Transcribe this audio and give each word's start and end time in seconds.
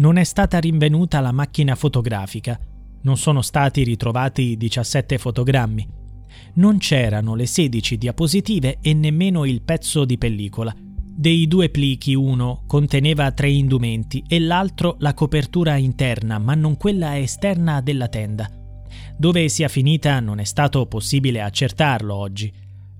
Non 0.00 0.16
è 0.16 0.24
stata 0.24 0.58
rinvenuta 0.58 1.20
la 1.20 1.30
macchina 1.30 1.74
fotografica, 1.74 2.58
non 3.02 3.18
sono 3.18 3.42
stati 3.42 3.82
ritrovati 3.82 4.52
i 4.52 4.56
17 4.56 5.18
fotogrammi, 5.18 5.86
non 6.54 6.78
c'erano 6.78 7.34
le 7.34 7.44
16 7.44 7.98
diapositive 7.98 8.78
e 8.80 8.94
nemmeno 8.94 9.44
il 9.44 9.60
pezzo 9.60 10.06
di 10.06 10.16
pellicola. 10.16 10.74
Dei 10.74 11.46
due 11.46 11.68
plichi 11.68 12.14
uno 12.14 12.62
conteneva 12.66 13.30
tre 13.32 13.50
indumenti 13.50 14.24
e 14.26 14.40
l'altro 14.40 14.96
la 15.00 15.12
copertura 15.12 15.76
interna, 15.76 16.38
ma 16.38 16.54
non 16.54 16.78
quella 16.78 17.18
esterna 17.18 17.82
della 17.82 18.08
tenda. 18.08 18.50
Dove 19.18 19.50
sia 19.50 19.68
finita 19.68 20.18
non 20.20 20.40
è 20.40 20.44
stato 20.44 20.86
possibile 20.86 21.42
accertarlo 21.42 22.14
oggi. 22.14 22.50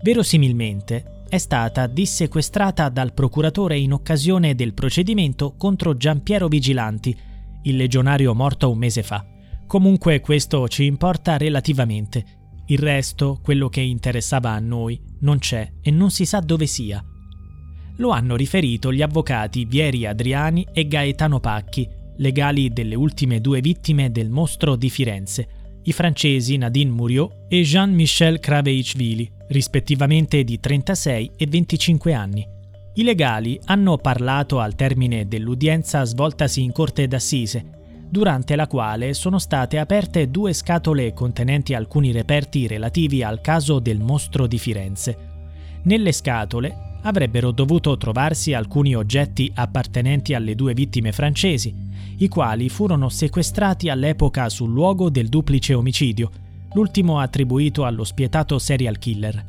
Verosimilmente 0.02 1.24
è 1.28 1.36
stata 1.36 1.86
dissequestrata 1.86 2.88
dal 2.88 3.12
procuratore 3.12 3.78
in 3.78 3.92
occasione 3.92 4.54
del 4.54 4.72
procedimento 4.72 5.54
contro 5.56 5.96
Giampiero 5.96 6.48
Vigilanti, 6.48 7.16
il 7.64 7.76
legionario 7.76 8.34
morto 8.34 8.70
un 8.70 8.78
mese 8.78 9.02
fa. 9.02 9.24
Comunque 9.66 10.20
questo 10.20 10.66
ci 10.68 10.86
importa 10.86 11.36
relativamente. 11.36 12.24
Il 12.66 12.78
resto, 12.78 13.40
quello 13.42 13.68
che 13.68 13.82
interessava 13.82 14.50
a 14.50 14.58
noi, 14.58 14.98
non 15.20 15.38
c'è 15.38 15.70
e 15.82 15.90
non 15.90 16.10
si 16.10 16.24
sa 16.24 16.40
dove 16.40 16.66
sia. 16.66 17.04
Lo 17.96 18.10
hanno 18.10 18.36
riferito 18.36 18.92
gli 18.92 19.02
avvocati 19.02 19.66
Vieri 19.66 20.06
Adriani 20.06 20.66
e 20.72 20.88
Gaetano 20.88 21.40
Pacchi, 21.40 21.86
legali 22.16 22.70
delle 22.70 22.94
ultime 22.94 23.40
due 23.40 23.60
vittime 23.60 24.10
del 24.10 24.30
mostro 24.30 24.76
di 24.76 24.88
Firenze, 24.88 25.59
i 25.84 25.92
francesi 25.92 26.56
Nadine 26.56 26.90
Muriot 26.90 27.46
e 27.48 27.62
Jean-Michel 27.62 28.38
Craveichvili, 28.38 29.30
rispettivamente 29.48 30.44
di 30.44 30.60
36 30.60 31.32
e 31.36 31.46
25 31.46 32.14
anni. 32.14 32.46
I 32.94 33.02
legali 33.02 33.58
hanno 33.66 33.96
parlato 33.96 34.60
al 34.60 34.74
termine 34.74 35.26
dell'udienza 35.26 36.04
svoltasi 36.04 36.62
in 36.62 36.72
corte 36.72 37.06
d'assise, 37.06 37.78
durante 38.10 38.56
la 38.56 38.66
quale 38.66 39.14
sono 39.14 39.38
state 39.38 39.78
aperte 39.78 40.30
due 40.30 40.52
scatole 40.52 41.14
contenenti 41.14 41.74
alcuni 41.74 42.10
reperti 42.10 42.66
relativi 42.66 43.22
al 43.22 43.40
caso 43.40 43.78
del 43.78 44.00
mostro 44.00 44.46
di 44.46 44.58
Firenze. 44.58 45.16
Nelle 45.82 46.12
scatole 46.12 46.89
avrebbero 47.02 47.50
dovuto 47.50 47.96
trovarsi 47.96 48.52
alcuni 48.52 48.94
oggetti 48.94 49.50
appartenenti 49.54 50.34
alle 50.34 50.54
due 50.54 50.74
vittime 50.74 51.12
francesi, 51.12 51.74
i 52.18 52.28
quali 52.28 52.68
furono 52.68 53.08
sequestrati 53.08 53.88
all'epoca 53.88 54.48
sul 54.48 54.70
luogo 54.70 55.08
del 55.08 55.28
duplice 55.28 55.74
omicidio, 55.74 56.30
l'ultimo 56.74 57.18
attribuito 57.18 57.84
allo 57.84 58.04
spietato 58.04 58.58
serial 58.58 58.98
killer. 58.98 59.44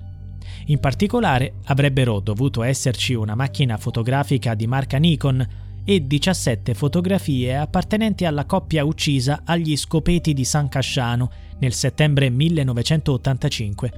In 0.65 0.79
particolare 0.79 1.55
avrebbero 1.65 2.19
dovuto 2.19 2.63
esserci 2.63 3.13
una 3.13 3.35
macchina 3.35 3.77
fotografica 3.77 4.53
di 4.53 4.67
marca 4.67 4.97
Nikon 4.97 5.47
e 5.83 6.05
17 6.05 6.73
fotografie 6.73 7.57
appartenenti 7.57 8.25
alla 8.25 8.45
coppia 8.45 8.85
uccisa 8.85 9.41
agli 9.43 9.75
scopeti 9.75 10.33
di 10.33 10.45
San 10.45 10.69
Casciano 10.69 11.31
nel 11.59 11.73
settembre 11.73 12.29
1985. 12.29 13.91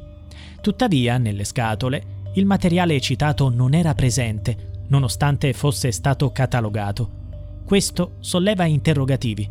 Tuttavia, 0.62 1.18
nelle 1.18 1.44
scatole, 1.44 2.23
il 2.36 2.46
materiale 2.46 3.00
citato 3.00 3.50
non 3.50 3.74
era 3.74 3.94
presente, 3.94 4.86
nonostante 4.88 5.54
fosse 5.54 5.92
stato 5.92 6.32
catalogato. 6.32 7.22
Questo 7.64 8.14
solleva 8.20 8.66
interrogativi. 8.66 9.48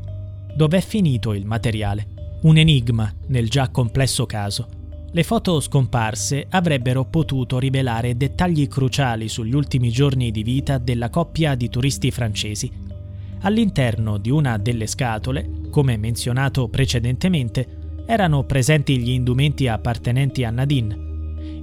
Dov'è 0.55 0.81
finito 0.81 1.33
il 1.33 1.47
materiale? 1.47 2.39
Un 2.43 2.57
enigma 2.57 3.13
nel 3.29 3.49
già 3.49 3.69
complesso 3.69 4.27
caso. 4.27 4.69
Le 5.13 5.23
foto 5.23 5.61
scomparse 5.61 6.47
avrebbero 6.51 7.05
potuto 7.05 7.59
rivelare 7.59 8.17
dettagli 8.17 8.67
cruciali 8.67 9.29
sugli 9.29 9.55
ultimi 9.55 9.91
giorni 9.91 10.31
di 10.31 10.43
vita 10.43 10.79
della 10.79 11.11
coppia 11.11 11.55
di 11.55 11.69
turisti 11.69 12.11
francesi. 12.11 12.71
All'interno 13.43 14.19
di 14.19 14.31
una 14.31 14.57
delle 14.59 14.87
scatole, 14.87 15.69
come 15.71 15.97
menzionato 15.97 16.69
precedentemente, 16.69 18.05
erano 18.07 18.45
presenti 18.45 18.99
gli 18.99 19.11
indumenti 19.11 19.69
appartenenti 19.69 20.45
a 20.45 20.51
Nadine, 20.51 21.12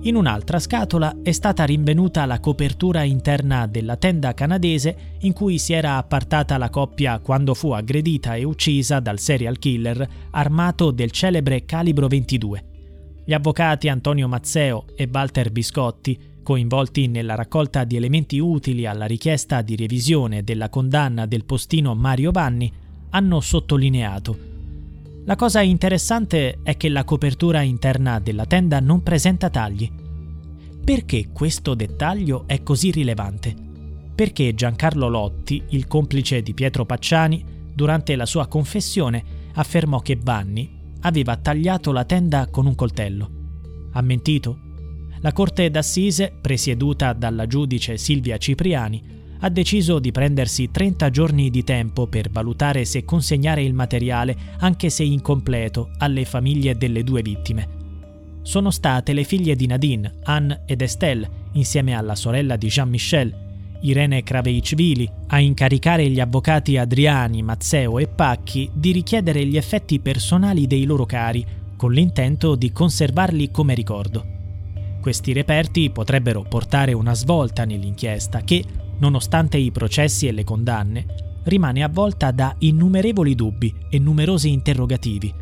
in 0.01 0.15
un'altra 0.15 0.59
scatola 0.59 1.17
è 1.21 1.31
stata 1.31 1.65
rinvenuta 1.65 2.25
la 2.25 2.39
copertura 2.39 3.03
interna 3.03 3.67
della 3.67 3.97
tenda 3.97 4.33
canadese 4.33 5.17
in 5.19 5.33
cui 5.33 5.57
si 5.57 5.73
era 5.73 5.97
appartata 5.97 6.57
la 6.57 6.69
coppia 6.69 7.19
quando 7.19 7.53
fu 7.53 7.71
aggredita 7.71 8.35
e 8.35 8.45
uccisa 8.45 9.01
dal 9.01 9.19
serial 9.19 9.59
killer 9.59 10.07
armato 10.31 10.91
del 10.91 11.11
celebre 11.11 11.65
calibro 11.65 12.07
22. 12.07 12.63
Gli 13.25 13.33
avvocati 13.33 13.89
Antonio 13.89 14.27
Mazzeo 14.29 14.85
e 14.95 15.07
Walter 15.11 15.51
Biscotti, 15.51 16.17
coinvolti 16.41 17.07
nella 17.07 17.35
raccolta 17.35 17.83
di 17.83 17.97
elementi 17.97 18.39
utili 18.39 18.85
alla 18.85 19.05
richiesta 19.05 19.61
di 19.61 19.75
revisione 19.75 20.43
della 20.43 20.69
condanna 20.69 21.25
del 21.25 21.43
postino 21.43 21.93
Mario 21.93 22.31
Vanni, 22.31 22.71
hanno 23.09 23.39
sottolineato 23.41 24.48
la 25.25 25.35
cosa 25.35 25.61
interessante 25.61 26.59
è 26.63 26.75
che 26.75 26.89
la 26.89 27.03
copertura 27.03 27.61
interna 27.61 28.19
della 28.19 28.45
tenda 28.45 28.79
non 28.79 29.03
presenta 29.03 29.49
tagli. 29.49 29.91
Perché 30.83 31.29
questo 31.31 31.75
dettaglio 31.75 32.45
è 32.47 32.63
così 32.63 32.89
rilevante? 32.89 33.55
Perché 34.15 34.55
Giancarlo 34.55 35.07
Lotti, 35.07 35.61
il 35.69 35.87
complice 35.87 36.41
di 36.41 36.53
Pietro 36.53 36.85
Pacciani, 36.85 37.45
durante 37.73 38.15
la 38.15 38.25
sua 38.25 38.47
confessione 38.47 39.23
affermò 39.53 39.99
che 39.99 40.17
Vanni 40.19 40.77
aveva 41.01 41.37
tagliato 41.37 41.91
la 41.91 42.05
tenda 42.05 42.47
con 42.47 42.65
un 42.65 42.75
coltello. 42.75 43.29
Ha 43.91 44.01
mentito? 44.01 44.59
La 45.21 45.31
corte 45.31 45.69
d'assise, 45.69 46.33
presieduta 46.41 47.13
dalla 47.13 47.45
giudice 47.45 47.97
Silvia 47.97 48.37
Cipriani, 48.37 49.18
ha 49.41 49.49
deciso 49.49 49.99
di 49.99 50.11
prendersi 50.11 50.69
30 50.69 51.09
giorni 51.09 51.49
di 51.49 51.63
tempo 51.63 52.07
per 52.07 52.29
valutare 52.29 52.83
se 52.85 53.05
consegnare 53.05 53.63
il 53.63 53.73
materiale, 53.73 54.35
anche 54.59 54.89
se 54.89 55.03
incompleto, 55.03 55.91
alle 55.97 56.25
famiglie 56.25 56.75
delle 56.75 57.03
due 57.03 57.21
vittime. 57.21 57.77
Sono 58.41 58.71
state 58.71 59.13
le 59.13 59.23
figlie 59.23 59.55
di 59.55 59.65
Nadine, 59.67 60.15
Anne 60.23 60.63
ed 60.65 60.81
Estelle, 60.81 61.29
insieme 61.53 61.93
alla 61.93 62.15
sorella 62.15 62.57
di 62.57 62.67
Jean-Michel, 62.67 63.47
Irene 63.81 64.23
Craveichvili, 64.23 65.09
a 65.27 65.39
incaricare 65.39 66.09
gli 66.09 66.19
avvocati 66.19 66.77
Adriani, 66.77 67.41
Mazzeo 67.41 67.97
e 67.99 68.07
Pacchi 68.07 68.69
di 68.73 68.91
richiedere 68.91 69.45
gli 69.45 69.55
effetti 69.55 69.99
personali 69.99 70.67
dei 70.67 70.83
loro 70.83 71.05
cari, 71.05 71.45
con 71.77 71.93
l'intento 71.93 72.55
di 72.55 72.73
conservarli 72.73 73.51
come 73.51 73.73
ricordo. 73.73 74.25
Questi 74.99 75.31
reperti 75.31 75.89
potrebbero 75.91 76.41
portare 76.41 76.91
una 76.91 77.13
svolta 77.13 77.63
nell'inchiesta 77.63 78.41
che, 78.41 78.63
nonostante 78.99 79.57
i 79.57 79.71
processi 79.71 80.27
e 80.27 80.31
le 80.31 80.43
condanne, 80.43 81.05
rimane 81.43 81.83
avvolta 81.83 82.31
da 82.31 82.55
innumerevoli 82.59 83.35
dubbi 83.35 83.73
e 83.89 83.99
numerosi 83.99 84.51
interrogativi. 84.51 85.33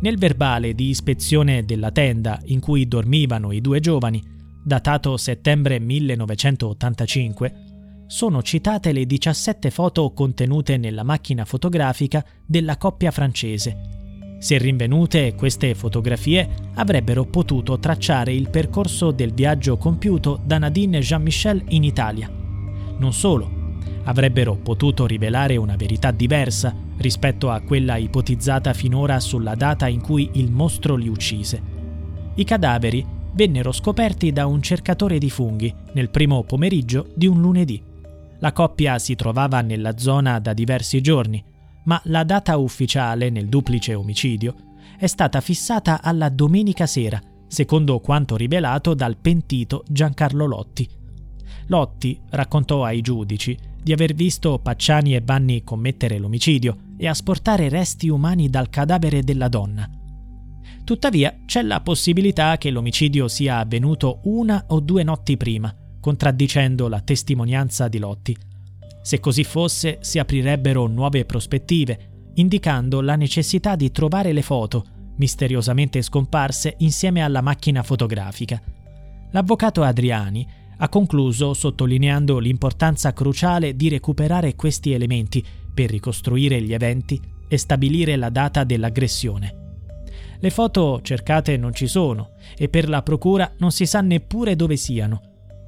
Nel 0.00 0.18
verbale 0.18 0.74
di 0.74 0.88
ispezione 0.88 1.64
della 1.64 1.90
tenda 1.90 2.40
in 2.46 2.60
cui 2.60 2.88
dormivano 2.88 3.52
i 3.52 3.60
due 3.60 3.80
giovani, 3.80 4.22
datato 4.64 5.16
settembre 5.16 5.78
1985, 5.78 7.70
sono 8.06 8.42
citate 8.42 8.92
le 8.92 9.06
17 9.06 9.70
foto 9.70 10.12
contenute 10.12 10.76
nella 10.76 11.02
macchina 11.02 11.44
fotografica 11.44 12.24
della 12.44 12.76
coppia 12.76 13.10
francese. 13.10 14.00
Se 14.38 14.58
rinvenute, 14.58 15.34
queste 15.34 15.74
fotografie 15.74 16.48
avrebbero 16.74 17.24
potuto 17.24 17.78
tracciare 17.78 18.34
il 18.34 18.50
percorso 18.50 19.12
del 19.12 19.32
viaggio 19.32 19.76
compiuto 19.76 20.40
da 20.44 20.58
Nadine 20.58 20.98
e 20.98 21.00
Jean-Michel 21.00 21.62
in 21.68 21.84
Italia 21.84 22.41
non 23.02 23.12
solo, 23.12 23.50
avrebbero 24.04 24.54
potuto 24.54 25.06
rivelare 25.06 25.56
una 25.56 25.74
verità 25.74 26.12
diversa 26.12 26.72
rispetto 26.98 27.50
a 27.50 27.60
quella 27.60 27.96
ipotizzata 27.96 28.72
finora 28.72 29.18
sulla 29.18 29.56
data 29.56 29.88
in 29.88 30.00
cui 30.00 30.30
il 30.34 30.52
mostro 30.52 30.94
li 30.94 31.08
uccise. 31.08 31.60
I 32.36 32.44
cadaveri 32.44 33.04
vennero 33.34 33.72
scoperti 33.72 34.30
da 34.30 34.46
un 34.46 34.62
cercatore 34.62 35.18
di 35.18 35.30
funghi 35.30 35.74
nel 35.94 36.10
primo 36.10 36.44
pomeriggio 36.44 37.08
di 37.14 37.26
un 37.26 37.40
lunedì. 37.40 37.82
La 38.38 38.52
coppia 38.52 38.98
si 38.98 39.16
trovava 39.16 39.60
nella 39.62 39.98
zona 39.98 40.38
da 40.38 40.52
diversi 40.52 41.00
giorni, 41.00 41.42
ma 41.84 42.00
la 42.04 42.22
data 42.22 42.56
ufficiale 42.56 43.30
nel 43.30 43.48
duplice 43.48 43.94
omicidio 43.94 44.54
è 44.96 45.06
stata 45.08 45.40
fissata 45.40 46.00
alla 46.02 46.28
domenica 46.28 46.86
sera, 46.86 47.20
secondo 47.48 47.98
quanto 47.98 48.36
rivelato 48.36 48.94
dal 48.94 49.16
pentito 49.16 49.82
Giancarlo 49.88 50.46
Lotti, 50.46 50.88
Lotti 51.66 52.18
raccontò 52.30 52.84
ai 52.84 53.00
giudici 53.00 53.56
di 53.82 53.92
aver 53.92 54.14
visto 54.14 54.58
Pacciani 54.58 55.14
e 55.14 55.22
Vanni 55.24 55.64
commettere 55.64 56.18
l'omicidio 56.18 56.76
e 56.96 57.08
asportare 57.08 57.68
resti 57.68 58.08
umani 58.08 58.48
dal 58.48 58.70
cadavere 58.70 59.22
della 59.22 59.48
donna. 59.48 59.88
Tuttavia 60.84 61.40
c'è 61.46 61.62
la 61.62 61.80
possibilità 61.80 62.58
che 62.58 62.70
l'omicidio 62.70 63.28
sia 63.28 63.58
avvenuto 63.58 64.20
una 64.24 64.64
o 64.68 64.80
due 64.80 65.02
notti 65.02 65.36
prima, 65.36 65.74
contraddicendo 66.00 66.88
la 66.88 67.00
testimonianza 67.00 67.88
di 67.88 67.98
Lotti. 67.98 68.36
Se 69.02 69.20
così 69.20 69.44
fosse, 69.44 69.98
si 70.00 70.18
aprirebbero 70.18 70.86
nuove 70.86 71.24
prospettive, 71.24 72.30
indicando 72.34 73.00
la 73.00 73.16
necessità 73.16 73.76
di 73.76 73.90
trovare 73.90 74.32
le 74.32 74.42
foto, 74.42 74.84
misteriosamente 75.16 76.02
scomparse 76.02 76.74
insieme 76.78 77.22
alla 77.22 77.40
macchina 77.40 77.82
fotografica. 77.82 78.60
L'avvocato 79.30 79.82
Adriani 79.82 80.46
ha 80.82 80.88
concluso 80.88 81.54
sottolineando 81.54 82.40
l'importanza 82.40 83.12
cruciale 83.12 83.76
di 83.76 83.88
recuperare 83.88 84.56
questi 84.56 84.92
elementi 84.92 85.44
per 85.72 85.88
ricostruire 85.88 86.60
gli 86.60 86.74
eventi 86.74 87.20
e 87.46 87.56
stabilire 87.56 88.16
la 88.16 88.30
data 88.30 88.64
dell'aggressione. 88.64 89.60
Le 90.40 90.50
foto 90.50 91.00
cercate 91.00 91.56
non 91.56 91.72
ci 91.72 91.86
sono 91.86 92.30
e 92.56 92.68
per 92.68 92.88
la 92.88 93.02
procura 93.02 93.52
non 93.58 93.70
si 93.70 93.86
sa 93.86 94.00
neppure 94.00 94.56
dove 94.56 94.74
siano. 94.74 95.20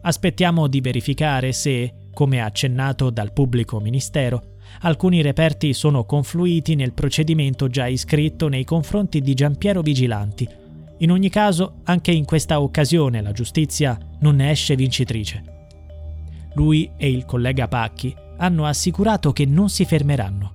Aspettiamo 0.03 0.67
di 0.67 0.81
verificare 0.81 1.53
se, 1.53 2.09
come 2.13 2.41
accennato 2.41 3.11
dal 3.11 3.33
pubblico 3.33 3.79
ministero, 3.79 4.57
alcuni 4.81 5.23
reperti 5.23 5.75
sono 5.75 6.05
confluiti 6.05 6.75
nel 6.75 6.93
procedimento 6.93 7.69
già 7.69 7.87
iscritto 7.87 8.49
nei 8.49 8.65
confronti 8.65 9.21
di 9.21 9.35
Giampiero 9.35 9.81
Vigilanti. 9.81 10.49
In 10.99 11.13
ogni 11.13 11.29
caso, 11.29 11.81
anche 11.85 12.11
in 12.11 12.25
questa 12.25 12.61
occasione 12.61 13.21
la 13.21 13.33
giustizia 13.33 13.97
non 14.25 14.37
ne 14.37 14.51
esce 14.51 14.75
vincitrice. 14.75 15.45
Lui 16.55 16.91
e 16.97 17.11
il 17.11 17.27
collega 17.27 17.69
Pacchi 17.69 18.17
hanno 18.39 18.65
assicurato 18.65 19.35
che 19.35 19.45
non 19.45 19.69
si 19.69 19.85
fermeranno. 19.85 20.53